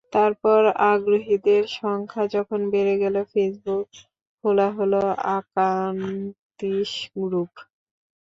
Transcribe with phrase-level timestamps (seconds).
[0.13, 0.61] তারপর
[0.91, 3.99] আগ্রহীদের সংখ্যা যখন বেড়ে গেল, ফেসবুকে
[4.37, 5.01] খোলা হলো
[5.35, 6.91] আঁকান্তিস
[7.21, 7.51] গ্রুপ।